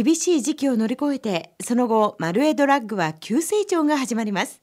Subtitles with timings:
[0.00, 4.62] 厳しい時期を乗り越えてその後マルエドラッグは急成長が始まります。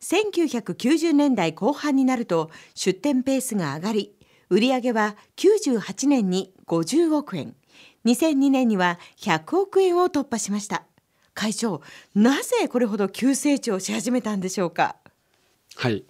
[0.00, 4.14] 1990年代後半になると出店ペースが上がり
[4.50, 7.56] 売上は98年に50億円
[8.04, 10.84] 2002年には100億円を突破しました。
[11.34, 11.82] 会長
[12.14, 14.94] なぜこれほど急成長し始めたんでしょうか？
[15.74, 16.04] はい。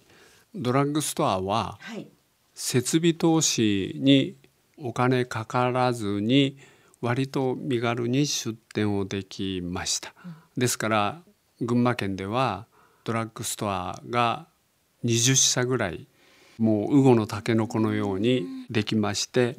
[0.53, 2.07] ドラッグストアははい。
[2.53, 4.35] 設備投資に
[4.77, 6.59] お金かからずに
[7.03, 10.13] 割と身軽に出店をできました、
[10.55, 11.21] ですから
[11.59, 12.65] 群馬県では
[13.03, 14.47] ドラッグストアが
[15.03, 16.07] 20社ぐらい
[16.57, 19.57] もうウゴのタケノコのようにできまして、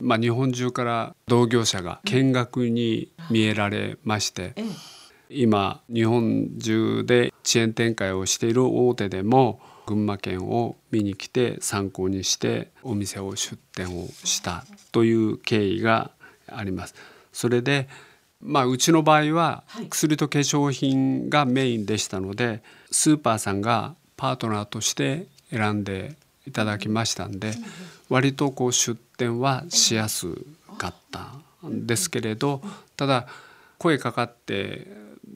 [0.00, 4.64] まあ、日本中から同業者が見学に見えられまして、ええ。
[5.30, 16.10] 今日本中でチェーン展開をしている大手でも群馬県を見に来て参考にしてお店を出店をしたという経緯が
[16.56, 16.94] あります。
[17.32, 17.88] それで
[18.44, 19.86] まあ、うちの場合ははい。
[19.86, 27.52] 薬と化粧品がメインでしたのでスーパーさんがパートナーとして選んでいただきましたんで
[28.08, 30.26] 割とこう出店はしやす
[30.76, 31.30] かった
[31.68, 32.60] んですけれど
[32.96, 33.26] ただ
[33.78, 34.88] 声かかって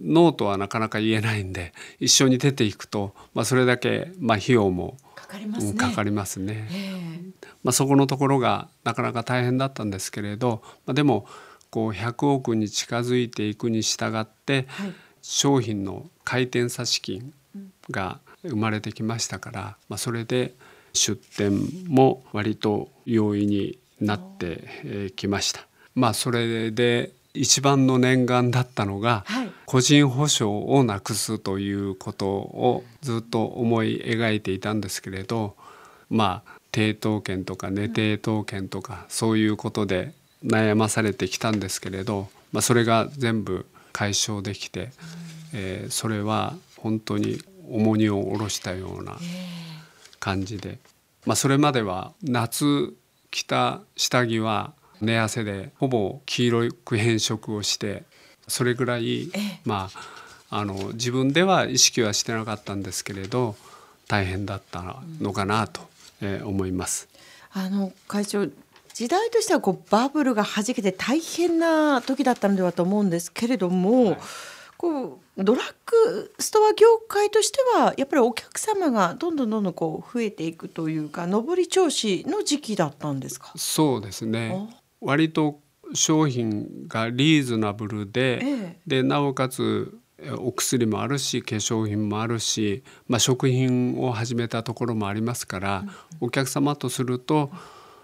[0.03, 4.97] ノーとはなかなか言えないんで一緒に出ていくと、まあ、それだけまあ費用も
[5.27, 6.69] かかりますねうんかかりますね。
[6.71, 7.21] え
[7.65, 11.27] まあ、そこのところがなかなか大変だったんですけれど、まあ、でも
[11.71, 14.95] こう100億に近づいていくに従ってえはい
[15.29, 17.33] 商品の回転差し金
[17.91, 20.55] が生まれてきましたから、まあ、それで
[20.93, 25.67] 出店も割と容易になってえーきました。
[25.97, 29.53] まあ、それで一番の念願だったのが、はい。
[29.67, 35.57] 個人保証をなくすということをずっと思い描いていたんですけれど
[36.09, 40.15] まあ抵当権とか寝抵当権とかそういうことで
[40.45, 44.91] 悩まされてきたんですけれど、まあ、それが全部解消できて、
[45.53, 49.17] えーそれは本当に重荷を下ろしたような
[50.21, 50.79] 感じで、
[51.25, 52.95] まあ、それまでは夏
[53.33, 58.05] 着た下着は寝汗でほぼ黄色く変色をして
[58.49, 59.91] それぐらいええま
[60.51, 63.57] ああの自分では意識はしてなかったんですけれど
[64.09, 65.81] 大変だったのかなと、
[66.21, 67.09] えー思います。
[67.53, 68.47] あの会長
[68.95, 74.19] 時代としてはこうバブルが弾けて大変な時だったのではと思うんですけれども、はい
[74.79, 83.53] こうドラッグストア業界としてはやっぱりお客様がどんどんどんどんこう増えていくというか上り調子の時期だったんですか？
[83.57, 84.69] そうですね
[85.01, 85.61] 割と
[85.95, 88.81] 商品がリーズナブルで、ええ。
[88.87, 95.85] でなおかつえお薬もあるし化粧品もあるし、まあ、食品を始めたところもありますから、
[96.21, 97.51] お客様とすると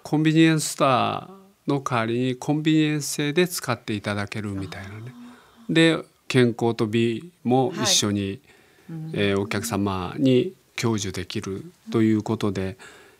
[0.02, 1.30] コンビニエンスストア
[1.66, 5.14] の代わりにコンビニエンス性で使っていただけるみたいなね。
[5.70, 5.98] で
[6.28, 8.40] 健康と美も一緒に、
[9.12, 12.76] えーお客様に享受できるということで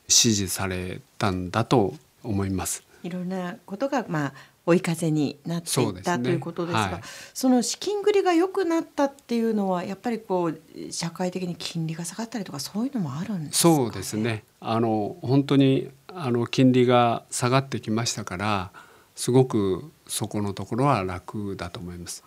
[0.09, 2.85] 支持されたんだと思います。
[3.03, 4.33] いろんなことがまあ
[4.65, 7.01] 追い風になっていった、ねということですが、はい
[7.35, 14.17] その資金繰りが良くなったっていうのはやっぱりこう社会的に金利が下がったりとかそういうのもあるんですか、そうです。
[14.17, 14.45] ね。
[14.61, 18.71] あの本当にあの金利が下がってきましたから、
[19.17, 22.23] すごくそこのところは楽だと思います。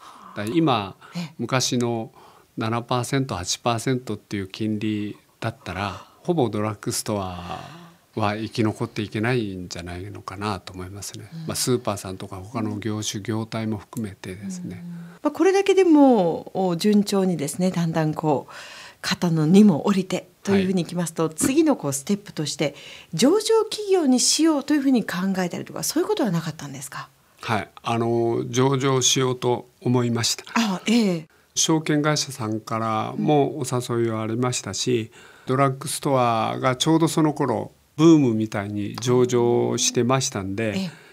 [0.54, 2.12] 今ええ昔の
[2.58, 7.85] 7%、8%っていう金利だったら、ほぼドラッグストア
[8.16, 11.30] は生き残っていけないんじゃないのかなと思いますね。
[11.48, 14.84] まあスーパーさんとか他の業種業態も含めてですね。
[15.22, 18.54] まあこれだけでもお順調にですねだんだんこう
[19.02, 22.76] 肩の荷も降りてというふうにいきますと、次のこうステップとして
[23.14, 27.10] 上場企業にしようというふうに考えたりとかそういうことはなかったんですか？
[27.42, 30.46] はい、あの上場しようと思いました。
[30.56, 35.12] あ、ええ、証券会社さんからもお誘いはありましたし、
[35.46, 41.06] ドラッグストアがちょうどその頃ブームみたいに上場してましたんで、ええ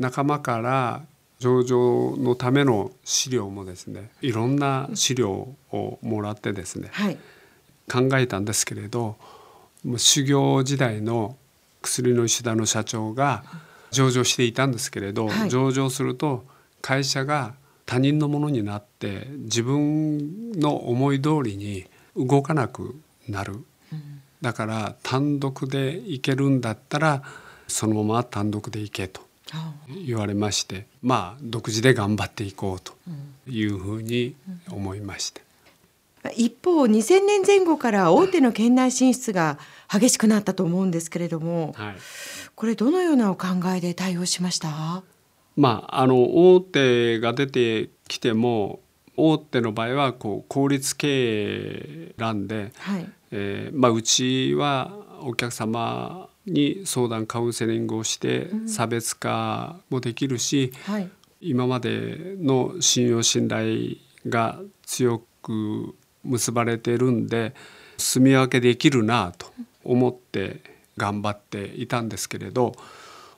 [0.00, 1.02] 仲間から
[1.38, 7.18] 上場のための資料もですねいろんな資料をもらってですねはい。
[7.90, 9.16] 考えたんですけれど
[9.84, 11.36] もう修行時代の
[11.82, 13.42] 薬の石田の社長が
[13.90, 16.44] 上場していたんですけれど、はい上場すると
[16.82, 17.54] 会社が
[17.84, 21.86] 他人のものになって自分の思い通りに
[22.16, 22.94] 動かなく
[23.28, 23.64] なる、
[24.42, 27.22] だから単独で行けるんだったら
[27.68, 29.20] そのまま単独で行けと
[29.52, 29.74] あ
[30.06, 32.94] 言われましてまあ独自で頑張っていこうと
[33.48, 34.34] いうふうに
[34.70, 35.42] 思いました。
[36.36, 39.58] 一方2000年前後から大手の県内進出が
[39.90, 41.96] 激しくなったと思うんですけれどもはい。
[42.54, 45.02] これどのようなお考えで対応しました？
[45.56, 48.80] まああの大手が出てきても
[49.16, 54.92] 大手の場合はこう効率経営なんで、はいえーまあ、うちは
[55.22, 61.10] お客様に相談カウンセリングをして差別化もできるし、うんはい、
[61.40, 63.96] 今までの信用信頼
[64.26, 65.94] が強く
[66.24, 67.54] 結ばれてるんで
[67.96, 69.52] 住み分けできるなと
[69.84, 70.60] 思って
[70.96, 72.74] 頑張っていたんですけれど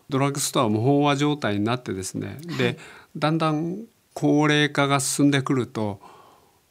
[0.09, 2.79] ドラッグストア無飽和状態になってですね、はい、で
[3.17, 3.85] だんだん
[4.15, 6.00] 高齢化が進んでくると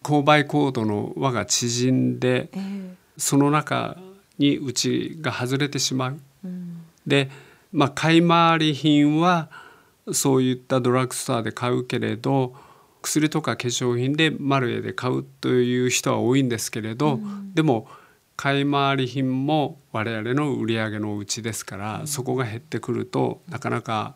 [0.04, 3.98] 購買行動の輪が縮んで、えー、その中
[4.40, 6.20] にうちが外れてしまう。
[6.44, 7.30] うん、で、
[7.72, 9.50] まあ、買い回り品は
[10.12, 12.56] そういったドラッグストアで買うけれど
[13.04, 17.88] 薬とか化粧品でマルエで買うという人は多いんですけれど、うん、でも
[18.36, 24.16] 買い回り品も我々の売り上げのうちですから、うん、そこが減ってくるとなかなか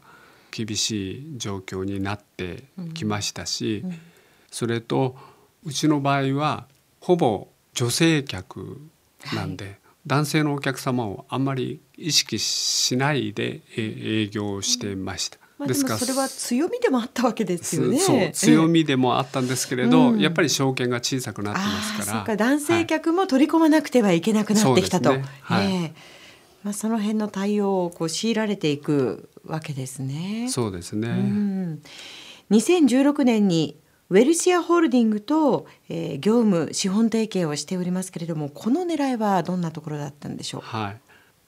[0.50, 2.64] 厳しい状況になって
[2.96, 4.00] きましたし、うん、
[4.50, 5.16] それと
[5.64, 6.66] うちの場合は
[7.00, 8.82] ほぼ女性客
[9.34, 9.78] なんで、はい、
[10.08, 15.40] 男性のお客様をあんまり意識しないで営業してました。
[15.58, 17.98] まあ、ですからそれは強みでもあったわけですよね。
[18.00, 22.36] そう強みでもあったんですけれど、うん、やっぱり証券が小さくなってますから。
[22.36, 25.12] 男性客も取り込まなくてはいけなくなってきたと。
[25.12, 25.94] はい、はい、
[26.64, 30.48] まあ、その辺の対応をこう強いられていくわけですね。
[30.50, 31.08] そうですね。
[31.08, 31.82] うん、
[32.52, 33.78] 2016年に
[34.10, 40.98] ウェルシアホールディングと、えー、業務資本提携をしておりますけれどもこの狙いはどんなところだったんでしょう、はい、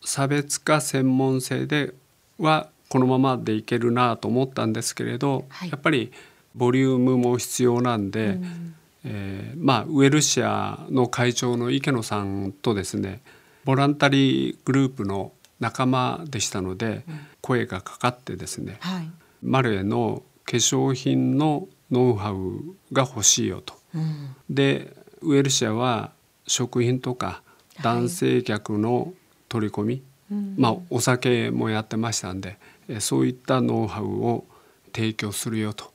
[0.03, 1.93] 差別化専門性で
[2.39, 6.11] はこのままでいけるなと思ったんですけれど、はい、やっぱり
[6.55, 13.21] ボリュームも必要なんで、うん、えー、まあ、ウェルシアの会長の池野さんとですね
[13.65, 19.09] ボランタリーグループの仲間でしたので、うん、声がかかってですね、はい、
[19.43, 22.61] マルエの化粧品のノウハウ
[22.91, 23.73] が欲しいよと。
[23.95, 26.11] うん、でウェルシアは
[26.45, 27.41] 食品とか
[27.81, 29.13] 男性客の
[29.49, 32.57] 取り込み、はい、まあお酒もやってましたんで
[32.99, 34.45] そういったノウハウを
[34.93, 35.91] 提供するよと、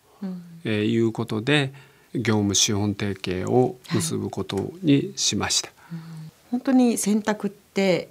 [0.64, 1.72] えいうことで
[2.14, 5.68] 業務資本提携を結ぶことにしました。
[5.68, 5.98] はい、
[6.50, 8.10] 本当に選択って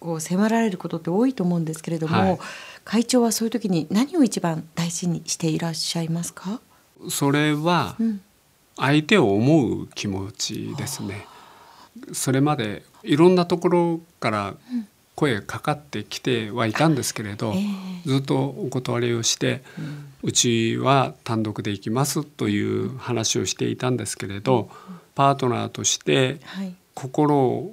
[0.00, 2.38] こう迫られることって多いと思うんですけれども、はい、
[2.84, 6.60] 会長はそういう時に何を一番大事にしていらっしゃいますか？
[7.08, 7.96] それは
[8.76, 11.26] 相手を思う気持ちですね。
[12.12, 14.54] それまでいろんなところから
[15.14, 19.62] 声かかってきてはいたんですけれど、えー、ずっとお断りをして、
[20.22, 26.40] うちは単独で行きますという話をしていたんですけれど、うん、パートナーとして
[26.94, 27.72] 心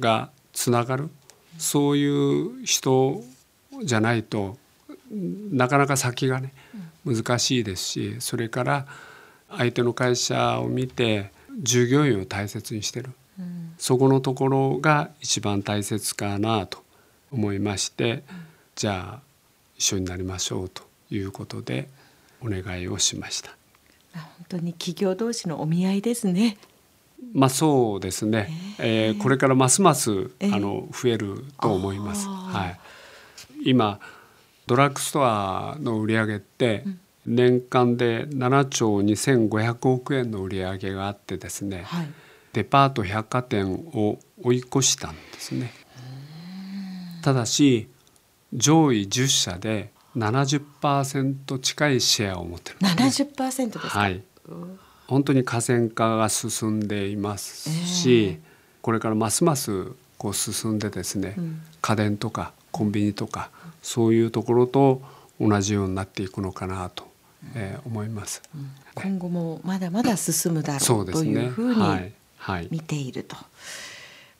[0.00, 1.10] がつながる、
[1.58, 3.22] そういう人
[3.82, 4.56] じゃないと
[5.10, 6.52] なかなか先がね
[7.04, 8.86] 難しいですしそれから
[9.50, 11.30] 相手の会社を見て
[11.60, 13.10] 従業員を大切にしてる。
[13.78, 16.82] そこのところが一番大切かなと
[17.32, 18.22] 思いまして、
[18.74, 19.20] じゃあ
[19.76, 21.88] 一緒になりましょうということで
[22.40, 23.50] お願いをしました。
[24.14, 26.56] 本当に企業同士のお見合いですね。
[27.32, 28.48] まあそうですね。
[28.78, 32.26] えー、えー、これからますます、えー、あの増えると思います。
[32.28, 32.80] はい。
[33.64, 33.98] 今
[34.66, 36.84] ドラッグストアの売り上げって
[37.26, 41.82] 年間で7兆2500億円の売り上げがあってですね。
[41.84, 42.08] はい
[42.54, 45.72] デパート百貨店を追い越したんですね。
[47.20, 47.88] ただし
[48.54, 52.88] 上位10社で70%近いシェアを持ってる、ね。
[52.96, 54.22] 70%ですはい。
[55.08, 58.38] 本当に河川化が進んでいますし、えー、
[58.80, 63.50] これからますますこう進んでですね、うん、家電とかコンビニとか
[63.82, 65.00] そういうところと
[65.40, 67.06] 同じようになっていくのかなと、
[67.54, 71.80] えー、思います、うん、今後もまだまだ進むだろう、ね、というふうに、
[72.36, 72.68] はい。
[72.72, 73.36] 見ていると。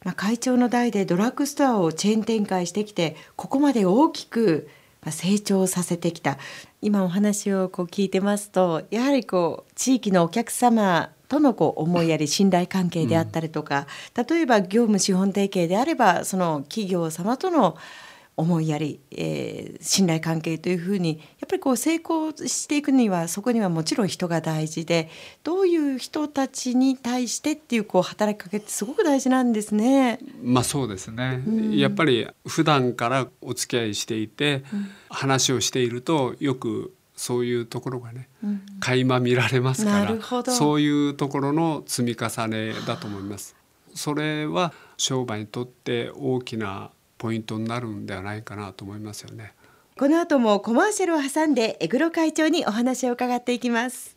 [0.04, 4.68] まあ、会長の代でドラッグストアをチェーン展開してきてここまで大きく
[5.08, 6.36] 成長させてきた。
[6.82, 13.86] 今お話をこう聞いてますとやはりこう地域のお客様とのこう思いやり信頼関係であったりとか、
[14.28, 17.76] 例えば業務資本提携であればその企業様との
[18.36, 25.08] 思いやり、えー、信頼関係というふうにやっぱりこう成功していくにはそこにはもちろん人が大事で
[25.44, 30.18] どういう人たちに対してっていうこう働きかけってすごく大事なんですね。
[30.42, 43.54] まあそうですね、うん、やっぱり普段からお付き合いしていて、うん、話をしているとよくそういうところがね、うん、垣間見られますからそういうところの積み重ねだと思います。
[43.94, 46.90] それは商売にとって大きな
[47.24, 49.54] ポイントになるんではないかなと思いますよね。
[49.98, 54.13] この後もコマーシャルを挟んで江黒会長にお話を伺っていきます